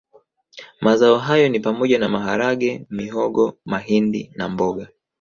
[0.81, 4.87] Mazao hayo ni pamoja na maharage mihogo mahindi na mboga